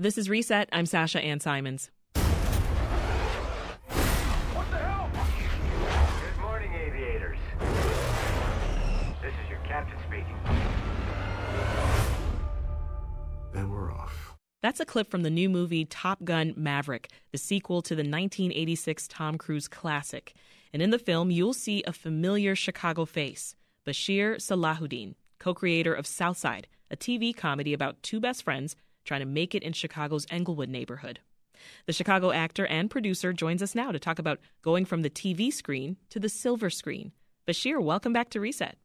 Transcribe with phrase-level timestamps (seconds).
[0.00, 0.68] This is Reset.
[0.70, 1.90] I'm Sasha Ann Simons.
[2.14, 2.24] What
[4.70, 5.10] the hell?
[5.12, 7.38] Good morning, aviators.
[9.20, 10.36] This is your captain speaking.
[13.54, 14.36] And we're off.
[14.62, 19.08] That's a clip from the new movie Top Gun Maverick, the sequel to the 1986
[19.08, 20.32] Tom Cruise classic.
[20.72, 26.06] And in the film, you'll see a familiar Chicago face Bashir Salahuddin, co creator of
[26.06, 28.76] South Side, a TV comedy about two best friends
[29.08, 31.18] trying to make it in Chicago's Englewood neighborhood.
[31.86, 35.52] The Chicago actor and producer joins us now to talk about going from the TV
[35.52, 37.12] screen to the silver screen.
[37.46, 38.76] Bashir, welcome back to Reset.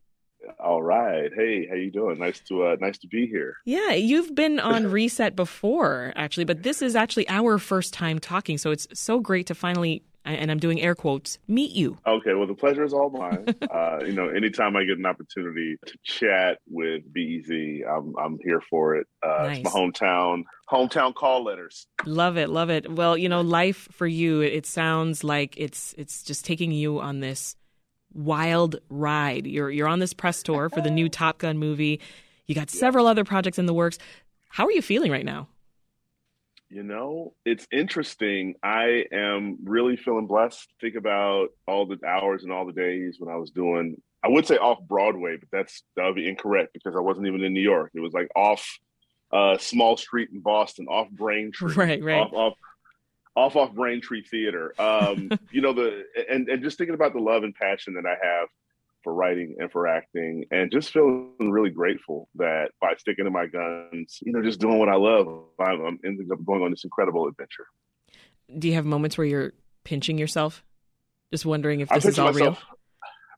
[0.60, 1.30] All right.
[1.36, 2.20] Hey, how you doing?
[2.20, 3.58] Nice to uh, nice to be here.
[3.66, 8.58] Yeah, you've been on Reset before, actually, but this is actually our first time talking,
[8.58, 11.98] so it's so great to finally and I'm doing air quotes, meet you.
[12.08, 13.46] Okay, well, the pleasure is all mine.
[13.74, 18.62] uh, you know, anytime I get an opportunity to chat with BEZ, I'm, I'm here
[18.62, 19.08] for it.
[19.22, 19.58] Uh, nice.
[19.60, 21.88] It's my hometown, hometown call letters.
[22.06, 22.92] Love it, love it.
[22.92, 27.20] Well, you know, life for you, it sounds like it's it's just taking you on
[27.20, 27.56] this
[28.14, 29.48] wild ride.
[29.48, 32.00] You're you're on this press tour for the new Top Gun movie.
[32.48, 33.98] You got several other projects in the works.
[34.50, 35.48] How are you feeling right now?
[36.74, 38.56] You know, it's interesting.
[38.64, 40.68] I am really feeling blessed.
[40.82, 44.48] Think about all the hours and all the days when I was doing, I would
[44.48, 47.62] say off Broadway, but that's, that would be incorrect because I wasn't even in New
[47.62, 47.92] York.
[47.94, 48.68] It was like off
[49.32, 51.74] uh, Small Street in Boston, off Braintree.
[51.76, 52.22] Right, right.
[52.22, 52.54] Off, off,
[53.36, 54.74] off, off Braintree Theater.
[54.80, 58.18] Um, you know, the, and, and just thinking about the love and passion that I
[58.20, 58.48] have
[59.04, 63.48] for writing and for acting and just feeling really grateful that by sticking to my
[63.48, 65.28] guns, you know, just doing what I love,
[65.60, 67.66] I'm, I'm ended up going on this incredible adventure.
[68.58, 70.64] Do you have moments where you're pinching yourself?
[71.32, 72.78] Just wondering if this is all myself, real?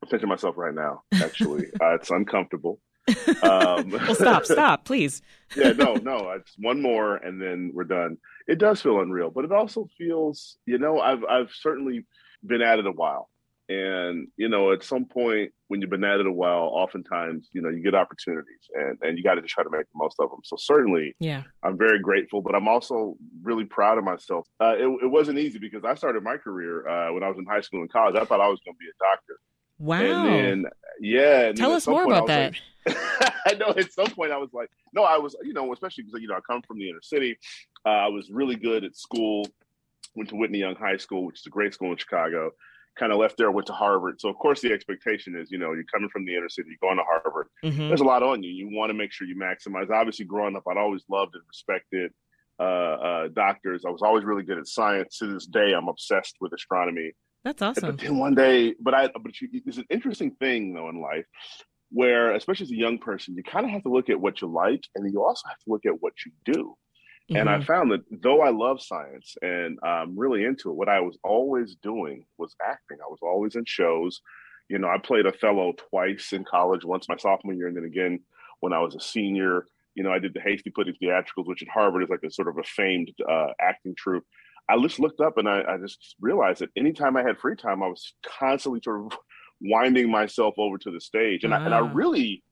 [0.03, 1.67] I'm pinching myself right now, actually.
[1.81, 2.79] uh, it's uncomfortable.
[3.43, 5.21] Um, well, stop, stop, please.
[5.55, 6.31] yeah, no, no.
[6.31, 8.17] It's one more, and then we're done.
[8.47, 12.05] It does feel unreal, but it also feels, you know, I've I've certainly
[12.43, 13.29] been at it a while,
[13.67, 17.61] and you know, at some point when you've been at it a while, oftentimes you
[17.61, 20.15] know you get opportunities, and and you got to just try to make the most
[20.19, 20.41] of them.
[20.43, 24.47] So certainly, yeah, I'm very grateful, but I'm also really proud of myself.
[24.59, 27.45] Uh, it, it wasn't easy because I started my career uh, when I was in
[27.45, 28.15] high school and college.
[28.15, 29.39] I thought I was going to be a doctor.
[29.77, 30.25] Wow.
[30.27, 31.51] And then, yeah.
[31.51, 32.53] Tell us more about that.
[32.85, 32.97] Like,
[33.45, 36.21] I know at some point I was like, no, I was, you know, especially because,
[36.21, 37.37] you know, I come from the inner city.
[37.85, 39.45] Uh, I was really good at school,
[40.15, 42.51] went to Whitney Young High School, which is a great school in Chicago
[42.97, 44.19] kind of left there, went to Harvard.
[44.19, 46.89] So of course the expectation is, you know, you're coming from the inner city, you're
[46.89, 47.47] going to Harvard.
[47.63, 47.87] Mm-hmm.
[47.87, 48.51] There's a lot on you.
[48.51, 49.89] You want to make sure you maximize.
[49.89, 52.11] Obviously, growing up, I'd always loved and respected
[52.59, 53.83] uh, uh, doctors.
[53.85, 55.17] I was always really good at science.
[55.19, 57.11] To this day, I'm obsessed with astronomy.
[57.43, 57.95] That's awesome.
[57.95, 61.25] But then one day, but I, but you, it's an interesting thing though in life,
[61.91, 64.47] where especially as a young person, you kind of have to look at what you
[64.47, 66.75] like, and then you also have to look at what you do.
[67.29, 67.37] Mm-hmm.
[67.37, 67.63] And I mm-hmm.
[67.63, 71.75] found that though I love science and I'm really into it, what I was always
[71.81, 72.97] doing was acting.
[73.01, 74.21] I was always in shows.
[74.69, 78.19] You know, I played Othello twice in college, once my sophomore year, and then again
[78.59, 79.65] when I was a senior.
[79.95, 82.49] You know, I did the Hasty Pudding Theatricals, which at Harvard is like a sort
[82.49, 84.25] of a famed uh, acting troupe.
[84.67, 87.81] I just looked up and I, I just realized that anytime I had free time,
[87.81, 89.17] I was constantly sort of
[89.61, 91.43] winding myself over to the stage.
[91.43, 91.91] And, I, and I ah.
[91.93, 92.43] really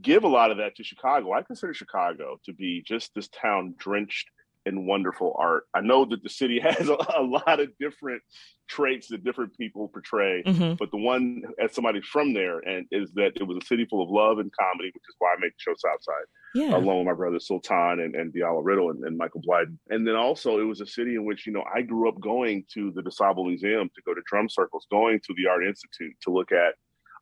[0.00, 1.32] give a lot of that to Chicago.
[1.32, 4.28] I consider Chicago to be just this town drenched
[4.66, 5.64] in wonderful art.
[5.74, 8.22] I know that the city has a, a lot of different
[8.68, 10.74] traits that different people portray, mm-hmm.
[10.78, 14.02] but the one as somebody from there and is that it was a city full
[14.02, 16.14] of love and comedy, which is why I make the show South Side.
[16.54, 16.76] Yeah.
[16.76, 19.78] Along with my brother Sultan and, and Diallo Riddle and, and Michael Blieden.
[19.88, 22.64] And then also it was a city in which, you know, I grew up going
[22.74, 26.30] to the DuSable Museum to go to drum circles, going to the Art Institute to
[26.32, 26.74] look at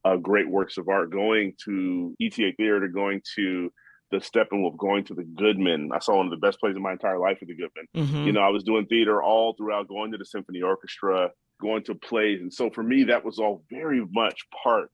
[0.05, 3.73] uh, great works of art, going to ETA Theater, going to
[4.11, 5.91] the Steppenwolf, going to the Goodman.
[5.93, 7.87] I saw one of the best plays in my entire life at the Goodman.
[7.97, 8.27] Mm-hmm.
[8.27, 11.95] You know, I was doing theater all throughout, going to the symphony orchestra, going to
[11.95, 12.41] plays.
[12.41, 14.91] And so for me, that was all very much part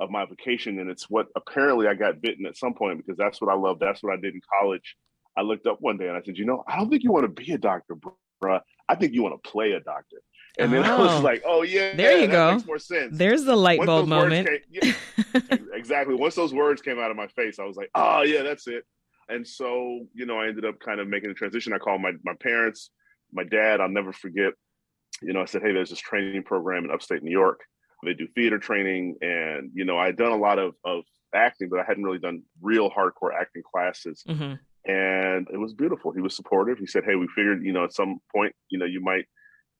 [0.00, 0.78] of my vocation.
[0.80, 3.78] And it's what apparently I got bitten at some point because that's what I love.
[3.78, 4.96] That's what I did in college.
[5.36, 7.24] I looked up one day and I said, you know, I don't think you want
[7.24, 7.96] to be a doctor,
[8.42, 8.60] bruh.
[8.88, 10.16] I think you want to play a doctor.
[10.58, 10.96] And then oh.
[10.96, 11.20] I was oh.
[11.20, 12.52] like, oh yeah, there you go.
[12.52, 13.16] Makes more sense.
[13.16, 14.48] There's the light bulb moment.
[14.48, 14.92] Came, yeah,
[15.72, 16.14] exactly.
[16.14, 18.84] Once those words came out of my face, I was like, oh yeah, that's it.
[19.28, 21.72] And so, you know, I ended up kind of making the transition.
[21.72, 22.90] I called my my parents,
[23.32, 23.80] my dad.
[23.80, 24.52] I'll never forget.
[25.22, 27.60] You know, I said, hey, there's this training program in upstate New York.
[28.04, 31.04] They do theater training, and you know, I had done a lot of of
[31.34, 34.22] acting, but I hadn't really done real hardcore acting classes.
[34.28, 34.54] Mm-hmm.
[34.90, 36.12] And it was beautiful.
[36.12, 36.78] He was supportive.
[36.78, 39.26] He said, "Hey, we figured, you know, at some point, you know, you might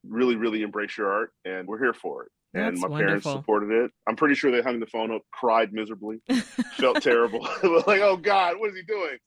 [0.06, 2.32] really, really embrace your art, and we're here for it.
[2.54, 3.06] That's and my wonderful.
[3.06, 3.90] parents supported it.
[4.06, 6.20] I'm pretty sure they hung the phone up, cried miserably,
[6.76, 7.40] felt terrible.
[7.86, 9.18] like, oh God, what is he doing?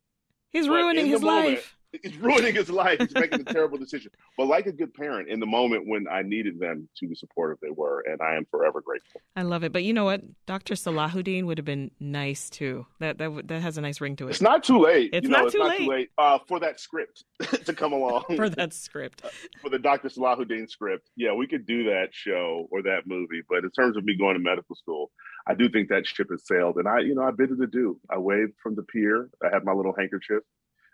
[0.52, 1.78] He's but ruining his moment, life.
[1.94, 3.00] It's ruining his life.
[3.00, 4.12] He's making a terrible decision.
[4.38, 7.58] But like a good parent, in the moment when I needed them to be supportive,
[7.62, 9.22] they were, and I am forever grateful.
[9.36, 9.74] I love it.
[9.74, 10.22] But you know what?
[10.46, 10.76] Dr.
[10.76, 12.86] Salahuddin would have been nice too.
[13.00, 14.32] That that that has a nice ring to it.
[14.32, 15.10] It's not too late.
[15.14, 15.80] It's you know, not it's too not late.
[15.80, 17.26] too late uh, for that script
[17.66, 18.24] to come along.
[18.36, 19.24] for that script.
[19.62, 20.08] for the Dr.
[20.08, 23.42] Salahuddin script, yeah, we could do that show or that movie.
[23.50, 25.12] But in terms of me going to medical school,
[25.46, 26.78] I do think that ship has sailed.
[26.78, 28.00] And I, you know, I bid it adieu.
[28.10, 29.30] I waved from the pier.
[29.44, 30.44] I had my little handkerchief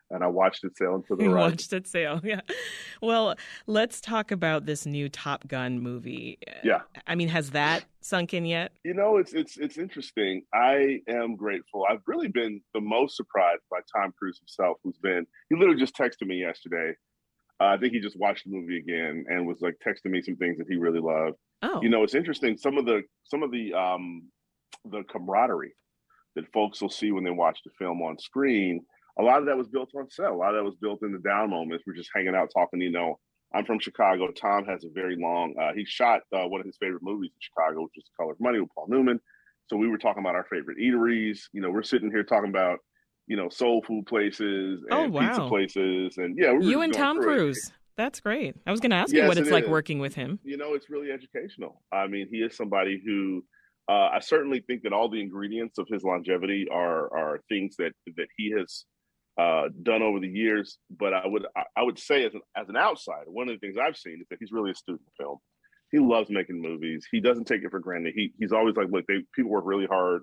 [0.09, 1.51] and I watched it sail into the You right.
[1.51, 2.21] watched it sail.
[2.27, 2.41] Yeah.
[3.01, 3.35] Well,
[3.67, 6.39] let's talk about this new Top Gun movie.
[6.63, 6.81] Yeah.
[7.05, 8.71] I mean, has that sunk in yet?
[8.83, 10.43] You know, it's it's it's interesting.
[10.53, 11.85] I am grateful.
[11.89, 15.95] I've really been the most surprised by Tom Cruise himself, who's been he literally just
[15.95, 16.93] texted me yesterday.
[17.59, 20.35] Uh, I think he just watched the movie again and was like texting me some
[20.35, 21.37] things that he really loved.
[21.63, 21.81] Oh.
[21.81, 22.57] You know, it's interesting.
[22.57, 24.23] Some of the some of the um
[24.85, 25.73] the camaraderie
[26.35, 28.85] that folks will see when they watch the film on screen.
[29.19, 30.29] A lot of that was built on set.
[30.31, 31.83] A lot of that was built in the down moments.
[31.87, 32.81] We're just hanging out talking.
[32.81, 33.19] You know,
[33.53, 34.31] I'm from Chicago.
[34.31, 35.55] Tom has a very long.
[35.59, 38.39] Uh, he shot uh, one of his favorite movies in Chicago, which is Color of
[38.39, 39.19] Money with Paul Newman.
[39.67, 41.39] So we were talking about our favorite eateries.
[41.53, 42.79] You know, we're sitting here talking about
[43.27, 47.17] you know soul food places Oh, and pizza places, and yeah, we you and Tom
[47.21, 47.37] through it.
[47.37, 47.71] Cruise.
[47.97, 48.55] That's great.
[48.67, 49.69] I was going to ask you what it's it like is.
[49.71, 50.37] working with him.
[50.43, 51.81] You know, it's really educational.
[51.91, 53.43] I mean, he is somebody who
[53.89, 57.93] uh, I certainly think that all the ingredients of his longevity are are things that
[58.17, 58.85] that he has
[59.37, 60.77] uh, done over the years.
[60.89, 61.45] But I would
[61.75, 64.27] I, would say as an as an outsider, one of the things I've seen is
[64.29, 65.37] that he's really a student film.
[65.91, 67.07] He loves making movies.
[67.11, 68.13] He doesn't take it for granted.
[68.15, 70.21] He he's always like, look, they people work really hard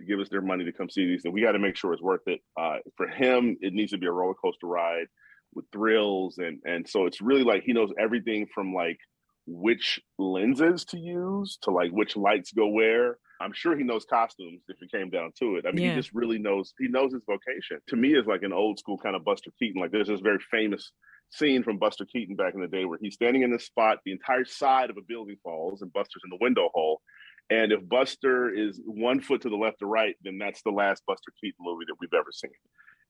[0.00, 1.92] to give us their money to come see these, and we got to make sure
[1.92, 2.40] it's worth it.
[2.58, 5.06] Uh, for him, it needs to be a roller coaster ride
[5.54, 8.98] with thrills, and and so it's really like he knows everything from like
[9.46, 13.18] which lenses to use to like which lights go where.
[13.40, 15.66] I'm sure he knows costumes if it came down to it.
[15.66, 15.90] I mean, Yeah.
[15.90, 17.78] he just really knows he knows his vocation.
[17.88, 19.80] To me, is like an old school kind of Buster Keaton.
[19.80, 20.92] Like there's this very famous
[21.30, 24.12] scene from Buster Keaton back in the day where he's standing in this spot, the
[24.12, 27.02] entire side of a building falls, and Buster's in the window hole.
[27.50, 31.02] And if Buster is one foot to the left or right, then that's the last
[31.06, 32.50] Buster Keaton movie that we've ever seen.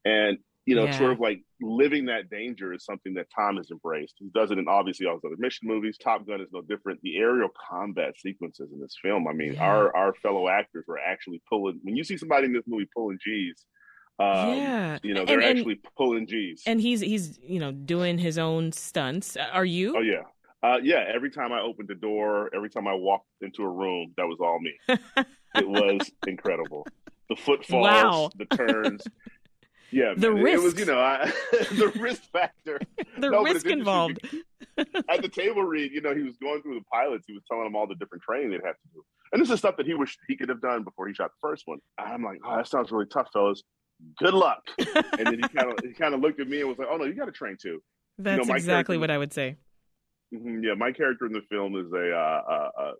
[0.04, 0.98] And you know, Yeah.
[0.98, 4.14] sort of like living that danger is something that Tom has embraced.
[4.18, 5.96] He does it in obviously all his other mission movies.
[5.96, 7.00] Top Gun is no different.
[7.02, 9.64] The aerial combat sequences in this film, I mean, Yeah.
[9.64, 11.78] our our fellow actors were actually pulling.
[11.82, 13.64] When you see somebody in this movie pulling G's,
[14.18, 14.98] um, Yeah.
[15.04, 16.62] you know, they're and- actually pulling G's.
[16.66, 19.36] And he's he's you know doing his own stunts.
[19.36, 19.96] Are you?
[19.96, 20.22] oh yeah,
[20.64, 21.04] uh, yeah.
[21.14, 24.38] Every time I opened the door, every time I walked into a room, that was
[24.40, 24.74] all me.
[25.54, 26.84] it was incredible.
[27.28, 28.30] The footfalls, Wow.
[28.36, 29.02] the turns.
[29.96, 30.46] Yeah, The man.
[30.46, 32.78] It- It was, you know, I, the risk factor.
[33.18, 34.18] the No, risk involved.
[35.08, 37.24] At the table read, you know, he was going through the pilots.
[37.26, 39.02] He was telling them all the different training they'd have to do,
[39.32, 41.48] and this is stuff that he wished he could have done before he shot the
[41.48, 41.78] first one.
[41.98, 43.62] I'm like, oh, that sounds really tough, fellas.
[44.18, 44.62] Good luck.
[44.78, 46.98] and then he kind of he kind of looked at me and was like, oh
[46.98, 47.82] no, you got to train too.
[48.18, 49.56] That's my exactly what I would say.
[50.34, 52.92] Mhm, Yeah, my character in the film is a uh, uh, uh,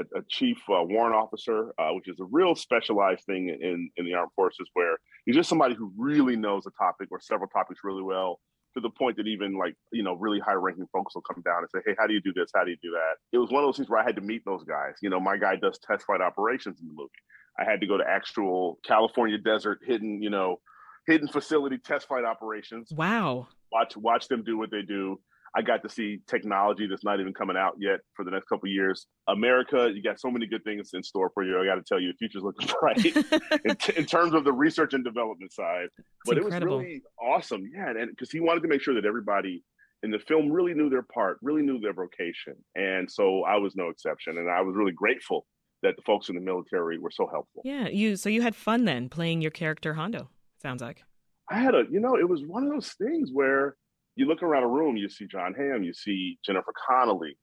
[0.00, 4.04] a, a chief uh, warrant officer, uh, which is a real specialized thing in in
[4.04, 4.96] the armed forces, where
[5.30, 8.40] he's just somebody who really knows a topic or several topics really well,
[8.74, 11.58] to the point that even like you know really high ranking folks will come down
[11.58, 12.50] and say, "Hey, how do you do this?
[12.54, 14.22] How do you do that?" It was one of those things where I had to
[14.22, 14.94] meet those guys.
[15.02, 17.10] You know, my guy does test flight operations in the movie.
[17.58, 20.60] I had to go to actual California desert, hidden, you know,
[21.06, 23.48] hidden facility test flight operations Wow.
[23.72, 25.20] watch watch them do what they do.
[25.54, 28.68] I got to see technology that's not even coming out yet for the next couple
[28.68, 29.06] of years.
[29.28, 31.60] America, you got so many good things in store for you.
[31.60, 33.04] I got to tell you, the future's looking bright
[33.64, 35.88] in, t- in terms of the research and development side.
[36.24, 36.74] but incredible.
[36.74, 39.64] it was really awesome, yeah, and because he wanted to make sure that everybody
[40.02, 43.74] in the film really knew their part, really knew their vocation, and so I was
[43.74, 44.38] no exception.
[44.38, 45.46] And I was really grateful
[45.82, 47.62] that the folks in the military were so helpful.
[47.64, 50.30] Yeah, you so you had fun then playing your character Hondo.
[50.62, 51.02] Sounds like.
[51.50, 53.74] I had a, you know, it was one of those things where
[54.16, 57.36] you look around a room, you see Jon Hamm, you see Jennifer Connelly,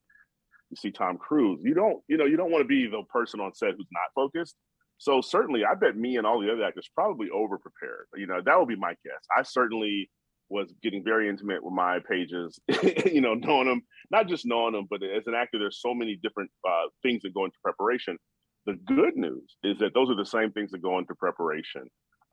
[0.69, 1.61] you see Tom Cruise.
[1.63, 4.11] You don't, you know, you don't want to be the person on set who's not
[4.15, 4.55] focused.
[4.99, 8.07] So certainly, I bet me and all the other actors probably over prepared.
[8.15, 9.23] You know, that would be my guess.
[9.35, 10.09] I certainly
[10.49, 12.59] was getting very intimate with my pages,
[13.05, 13.81] you know, knowing them,
[14.11, 17.33] not just knowing them, but as an actor, there's so many different uh, things that
[17.33, 18.17] go into preparation.
[18.65, 21.83] The good news is that those are the same things that go into preparation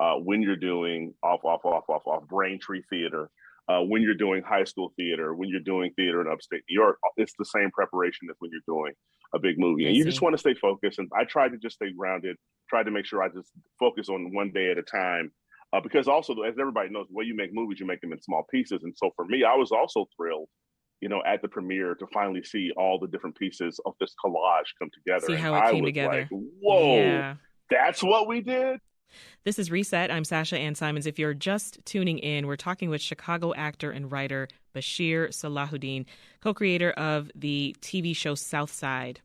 [0.00, 3.30] uh, when you're doing off, off, off, off, off Braintree Theater,
[3.68, 6.98] uh, when you're doing high school theater, when you're doing theater in upstate New York,
[7.16, 8.92] it's the same preparation as when you're doing
[9.34, 9.86] a big movie.
[9.86, 10.98] And you just want to stay focused.
[10.98, 12.36] And I tried to just stay grounded,
[12.68, 15.32] tried to make sure I just focus on one day at a time.
[15.72, 18.20] Uh, because also, as everybody knows, the way you make movies, you make them in
[18.20, 18.84] small pieces.
[18.84, 20.48] And so for me, I was also thrilled,
[21.00, 24.70] you know, at the premiere to finally see all the different pieces of this collage
[24.78, 25.26] come together.
[25.26, 26.08] See And how it I came was together.
[26.20, 27.34] Like, Whoa, Yeah.
[27.70, 28.78] that's what we did.
[29.44, 30.10] This is Reset.
[30.10, 31.06] I'm Sasha Ann Simons.
[31.06, 36.06] If you're just tuning in, we're talking with Chicago actor and writer Bashir Salahuddin,
[36.40, 39.20] co creator of the TV show South Side.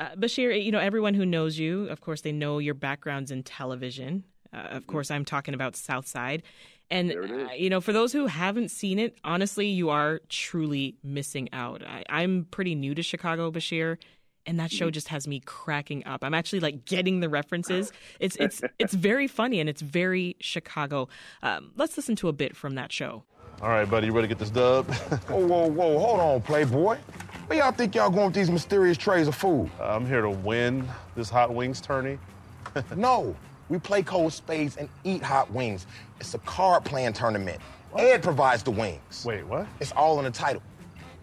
[0.00, 3.44] Uh, Bashir, you know, everyone who knows you, of course, they know your backgrounds in
[3.44, 4.24] television.
[4.52, 6.42] Uh, of course, I'm talking about South Side.
[6.90, 11.48] And, uh, you know, for those who haven't seen it, honestly, you are truly missing
[11.52, 11.84] out.
[11.86, 13.98] I, I'm pretty new to Chicago, Bashir
[14.46, 14.92] and that show mm.
[14.92, 16.24] just has me cracking up.
[16.24, 17.92] I'm actually like getting the references.
[18.20, 21.08] It's it's it's very funny and it's very Chicago.
[21.42, 23.24] Um, let's listen to a bit from that show.
[23.60, 24.92] All right, buddy, you ready to get this dub?
[25.28, 25.98] whoa, whoa, whoa!
[25.98, 26.98] Hold on, Playboy.
[27.46, 29.70] Where y'all think y'all going with these mysterious trays of food?
[29.80, 32.18] Uh, I'm here to win this hot wings tourney.
[32.96, 33.34] no,
[33.68, 35.86] we play cold spades and eat hot wings.
[36.20, 37.60] It's a card playing tournament.
[37.90, 38.04] What?
[38.04, 39.24] Ed provides the wings.
[39.24, 39.66] Wait, what?
[39.80, 40.62] It's all in the title.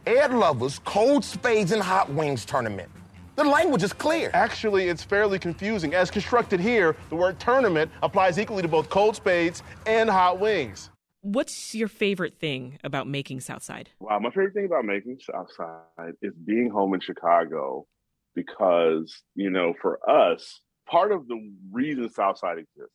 [0.06, 2.90] Ed Lover's Cold Spades and Hot Wings Tournament.
[3.40, 4.32] The language is clear.
[4.34, 5.94] Actually, it's fairly confusing.
[5.94, 10.90] As constructed here, the word tournament applies equally to both cold spades and hot wings.
[11.22, 13.92] What's your favorite thing about making South Side?
[14.02, 17.88] Wow, my favorite thing about making South Side is being home in Chicago
[18.36, 22.94] because, you know, for us, part of the reason South Side exists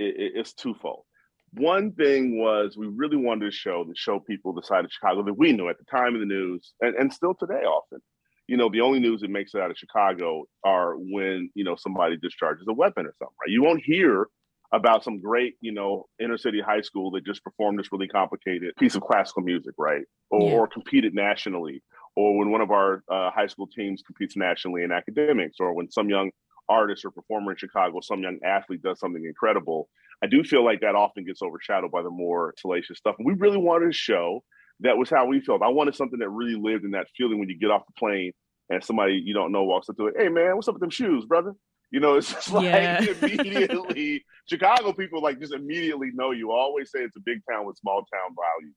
[0.00, 1.04] is twofold.
[1.52, 5.22] One thing was we really wanted to show to show people the side of Chicago
[5.22, 8.00] that we knew at the time in the news and, and still today often.
[8.48, 11.76] You know, the only news that makes it out of Chicago are when, you know,
[11.76, 13.50] somebody discharges a weapon or something, right?
[13.50, 14.26] You won't hear
[14.72, 18.74] about some great, you know, inner city high school that just performed this really complicated
[18.76, 20.02] piece of classical music, right?
[20.30, 20.56] Or, yeah.
[20.56, 21.82] or competed nationally,
[22.16, 25.90] or when one of our uh, high school teams competes nationally in academics, or when
[25.90, 26.30] some young
[26.68, 29.88] artist or performer in Chicago, some young athlete does something incredible.
[30.22, 33.16] I do feel like that often gets overshadowed by the more salacious stuff.
[33.18, 34.42] And we really wanted to show
[34.80, 35.62] that was how we felt.
[35.62, 38.32] I wanted something that really lived in that feeling when you get off the plane
[38.70, 40.14] and somebody you don't know walks up to it.
[40.18, 41.54] Hey man, what's up with them shoes, brother?
[41.90, 43.00] You know, it's just like yeah.
[43.22, 46.52] immediately Chicago people like just immediately know you.
[46.52, 48.76] I always say it's a big town with small town values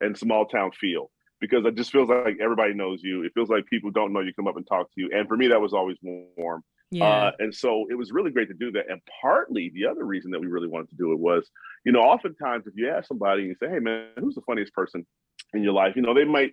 [0.00, 3.22] and small town feel because it just feels like everybody knows you.
[3.22, 5.10] It feels like people don't know you come up and talk to you.
[5.14, 6.62] And for me, that was always warm.
[6.90, 7.04] Yeah.
[7.04, 8.90] Uh, and so it was really great to do that.
[8.90, 11.48] And partly the other reason that we really wanted to do it was,
[11.84, 14.72] you know, oftentimes if you ask somebody and you say, hey, man, who's the funniest
[14.72, 15.06] person
[15.54, 15.94] in your life?
[15.96, 16.52] You know, they might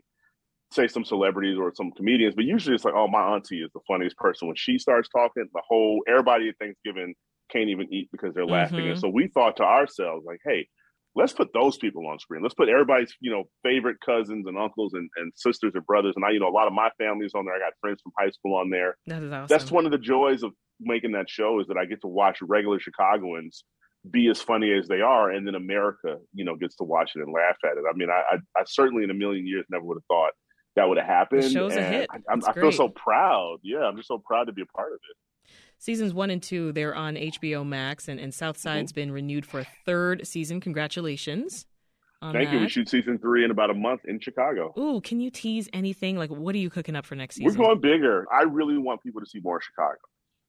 [0.72, 3.82] say some celebrities or some comedians, but usually it's like, oh, my auntie is the
[3.88, 4.48] funniest person.
[4.48, 7.14] When she starts talking, the whole everybody at Thanksgiving
[7.52, 8.80] can't even eat because they're laughing.
[8.80, 8.92] Mm-hmm.
[8.92, 10.68] And so we thought to ourselves, like, hey,
[11.16, 12.42] let's put those people on screen.
[12.42, 16.14] Let's put everybody's, you know, favorite cousins and uncles and, and sisters and brothers.
[16.16, 17.56] And I, you know, a lot of my family's on there.
[17.56, 18.98] I got friends from high school on there.
[19.08, 19.48] That is awesome.
[19.48, 22.40] That's one of the joys of making that show is that I get to watch
[22.42, 23.64] regular Chicagoans
[24.12, 27.22] be as funny as they are, and then America, you know, gets to watch it
[27.22, 27.84] and laugh at it.
[27.90, 30.32] I mean, I, I, I certainly in a million years never would have thought
[30.76, 31.44] that would have happened.
[31.44, 32.10] The show's and a hit.
[32.12, 33.58] I, I feel so proud.
[33.64, 35.18] Yeah, I'm just so proud to be a part of it
[35.78, 39.02] seasons one and two they're on hbo max and, and southside's mm-hmm.
[39.02, 41.66] been renewed for a third season congratulations
[42.22, 42.56] Thank that.
[42.56, 42.60] you.
[42.62, 44.74] We shoot season three in about a month in Chicago.
[44.78, 46.18] Ooh, can you tease anything?
[46.18, 47.60] Like, what are you cooking up for next season?
[47.60, 48.26] We're going bigger.
[48.32, 50.00] I really want people to see more Chicago.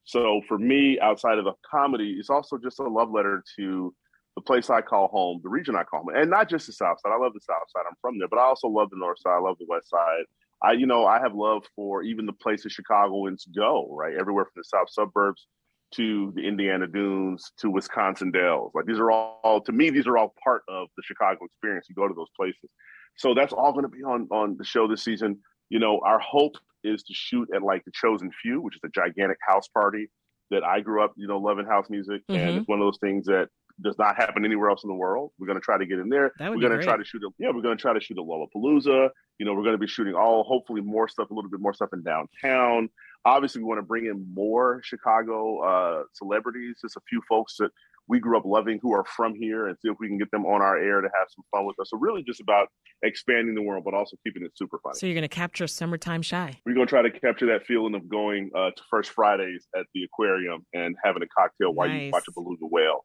[0.06, 3.94] So for me, outside of the comedy, it's also just a love letter to
[4.36, 6.98] the place I call home, the region I call home, and not just the South
[7.00, 7.12] Side.
[7.12, 7.82] I love the South Side.
[7.88, 9.34] I'm from there, but I also love the North Side.
[9.36, 10.24] I love the West Side.
[10.62, 14.14] I, you know, I have love for even the places Chicagoans go, right?
[14.18, 15.46] Everywhere from the South suburbs
[15.94, 18.72] to the Indiana Dunes to Wisconsin Dells.
[18.74, 21.86] Like these are all to me, these are all part of the Chicago experience.
[21.88, 22.70] You go to those places.
[23.16, 25.40] So that's all going to be on on the show this season.
[25.68, 28.88] You know, our hope is to shoot at like the Chosen Few, which is a
[28.88, 30.08] gigantic house party
[30.50, 32.40] that I grew up, you know, loving house music, mm-hmm.
[32.40, 33.48] and it's one of those things that
[33.82, 35.32] does not happen anywhere else in the world.
[35.38, 36.32] We're going to try to get in there.
[36.38, 37.50] That would we're going to try to shoot a yeah.
[37.52, 39.10] We're going to try to shoot a Lollapalooza.
[39.38, 41.74] You know, we're going to be shooting all hopefully more stuff, a little bit more
[41.74, 42.88] stuff in downtown
[43.26, 47.70] obviously we want to bring in more Chicago uh, celebrities, just a few folks that
[48.08, 50.46] we grew up loving who are from here and see if we can get them
[50.46, 51.90] on our air to have some fun with us.
[51.90, 52.68] So really just about
[53.02, 54.94] expanding the world, but also keeping it super fun.
[54.94, 56.60] So you're going to capture summertime Chi.
[56.64, 59.86] We're going to try to capture that feeling of going uh, to First Fridays at
[59.94, 62.02] the aquarium and having a cocktail while nice.
[62.02, 63.04] you watch a beluga whale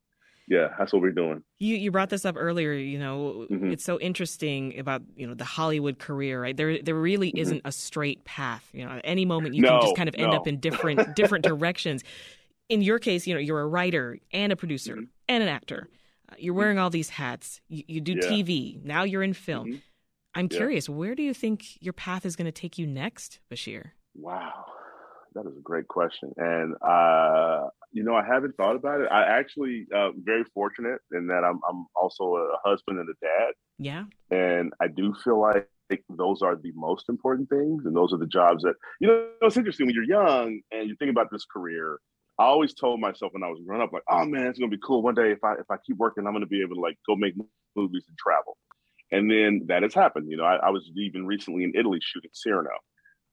[0.52, 1.44] yeah, that's what we're doing.
[1.60, 2.74] You you brought this up earlier.
[2.74, 3.72] You know, mm-hmm.
[3.72, 6.56] it's so interesting about you know the Hollywood career, right?
[6.56, 7.38] There there really mm-hmm.
[7.38, 8.68] isn't a straight path.
[8.74, 10.38] You know, at any moment you no, can just kind of end no.
[10.38, 12.04] up in different different directions.
[12.72, 15.04] In your case, you know, you're a writer and a producer mm-hmm.
[15.28, 15.90] and an actor.
[16.30, 17.60] Uh, you're wearing all these hats.
[17.68, 18.30] You, you do yeah.
[18.30, 18.82] TV.
[18.82, 19.68] Now you're in film.
[19.68, 19.78] Mm-hmm.
[20.36, 20.58] I'm yeah.
[20.58, 23.92] curious, where do you think your path is going to take you next, Bashir?
[24.16, 24.66] Wow,
[25.36, 29.10] that is a great question, and uh, you know, I haven't thought about it.
[29.12, 33.54] I actually uh, very fortunate in that I'm I'm also a husband and a dad.
[33.78, 34.04] Yeah.
[34.30, 35.68] And I do feel like
[36.10, 39.28] those are the most important things, and those are the jobs that you know.
[39.42, 42.00] It's interesting when you're young and you think about this career.
[42.40, 44.80] I always told myself when I was growing up, like, oh man, it's gonna be
[44.84, 45.02] cool.
[45.02, 47.16] One day, if I if I keep working, I'm gonna be able to like go
[47.16, 47.36] make
[47.76, 48.58] movies and travel.
[49.12, 50.30] And then that has happened.
[50.30, 52.70] You know, I, I was even recently in Italy shooting Cyrano.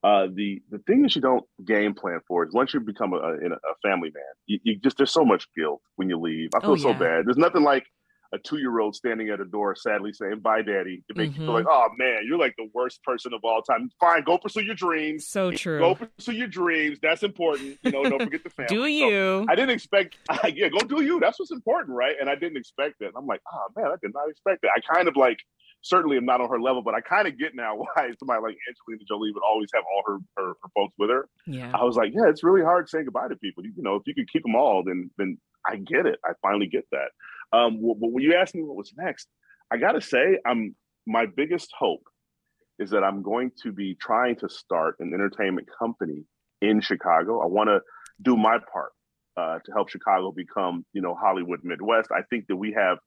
[0.05, 3.17] Uh, the the thing that you don't game plan for is once you become a,
[3.17, 6.50] a, a family man, you, you, just there's so much guilt when you leave.
[6.55, 7.26] I feel Oh, so bad.
[7.26, 7.85] There's nothing like
[8.32, 11.40] a two year old standing at a door, sadly saying "Bye, Daddy," to make you
[11.42, 11.44] Mhm.
[11.47, 13.90] feel like, oh man, you're like the worst person of all time.
[14.00, 15.26] Fine, go pursue your dreams.
[15.28, 15.78] So true.
[15.78, 16.99] Go pursue your dreams.
[17.00, 17.78] That's important.
[17.82, 18.68] You know, don't forget the family.
[18.68, 19.47] Do So, you?
[19.49, 20.16] I didn't expect.
[20.54, 21.20] yeah, go do you.
[21.20, 22.16] That's what's important, right?
[22.20, 23.12] And I didn't expect it.
[23.16, 24.70] I'm like, oh man, I did not expect that.
[24.76, 25.38] I kind of like,
[25.82, 28.56] certainly am not on her level, but I kind of get now why somebody like
[28.68, 31.28] Angelina Jolie would always have all her, her her folks with her.
[31.47, 31.70] yeah.
[31.73, 33.64] I was like, yeah, it's really hard saying goodbye to people.
[33.64, 36.18] You, you know, if you could keep them all, then then I get it.
[36.25, 37.10] I finally get that.
[37.52, 39.28] Um, but when you asked me what was next,
[39.70, 40.75] I got to say, I'm
[41.06, 42.02] my biggest hope
[42.78, 46.25] is that I'm going to be trying to start an entertainment company
[46.60, 47.42] in Chicago.
[47.42, 47.80] I want to
[48.22, 48.92] do my part
[49.37, 52.10] uh, to help Chicago become, you know, Hollywood Midwest.
[52.12, 52.98] I think that we have,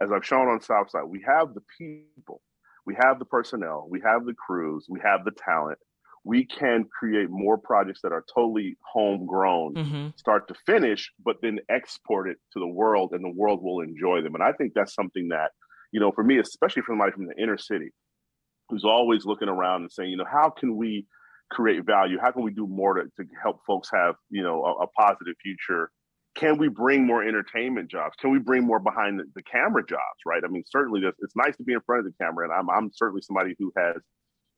[0.00, 2.40] as I've shown on South Side, we have the people,
[2.86, 5.78] we have the personnel, we have the crews, we have the talent.
[6.24, 11.58] We can create more projects that are totally homegrown, hmm start to finish, but then
[11.70, 14.34] export it to the world, and the world will enjoy them.
[14.34, 15.52] And I think that's something that,
[15.92, 17.90] you know, for me, especially for somebody from the inner city,
[18.68, 21.06] who's always looking around and saying, you know, how can we
[21.50, 22.18] create value?
[22.20, 25.34] How can we do more to, to help folks have, you know, a, a positive
[25.42, 25.90] future?
[26.36, 28.14] Can we bring more entertainment jobs?
[28.20, 30.20] Can we bring more behind the, the camera jobs?
[30.24, 30.42] Right?
[30.44, 32.90] I mean, certainly it's nice to be in front of the camera, and I'm I'm
[32.94, 33.96] certainly somebody who has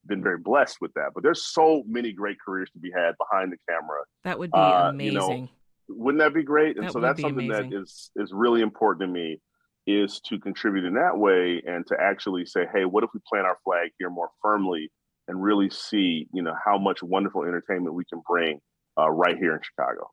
[0.06, 1.10] been very blessed with that.
[1.14, 4.02] But there's so many great careers to be had behind the camera.
[4.24, 5.48] That would be Uh, you know, amazing.
[5.88, 6.76] Wouldn't that be great?
[6.76, 7.70] And That so that's something amazing.
[7.70, 9.40] that is is really important to me
[9.86, 13.46] is to contribute in that way and to actually say, hey, what if we plant
[13.46, 14.90] our flag here more firmly
[15.26, 18.60] and really see, you know, how much wonderful entertainment we can bring
[18.98, 20.10] uh, right here in Chicago.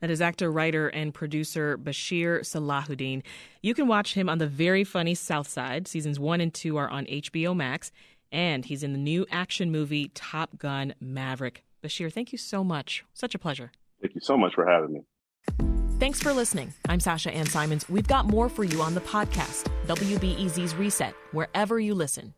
[0.00, 3.22] That is actor, writer, and producer Bashir Salahuddin.
[3.62, 5.86] You can watch him on the very funny South Side.
[5.86, 7.92] Seasons one and two are on HBO Max,
[8.32, 11.64] and he's in the new action movie Top Gun Maverick.
[11.82, 13.04] Bashir, thank you so much.
[13.14, 13.72] Such a pleasure.
[14.00, 15.00] Thank you so much for having me.
[15.98, 16.72] Thanks for listening.
[16.88, 17.88] I'm Sasha Ann Simons.
[17.88, 22.34] We've got more for you on the podcast, WBEZ's Reset, wherever you listen.